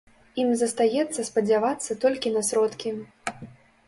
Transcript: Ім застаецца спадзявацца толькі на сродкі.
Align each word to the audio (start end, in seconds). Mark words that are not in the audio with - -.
Ім 0.43 0.47
застаецца 0.61 1.25
спадзявацца 1.29 1.97
толькі 2.05 2.31
на 2.39 2.43
сродкі. 2.49 2.95